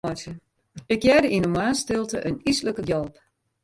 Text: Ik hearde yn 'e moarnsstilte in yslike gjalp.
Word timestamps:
Ik 0.93 1.01
hearde 1.07 1.29
yn 1.35 1.45
'e 1.47 1.51
moarnsstilte 1.55 2.17
in 2.29 2.43
yslike 2.49 2.83
gjalp. 2.89 3.15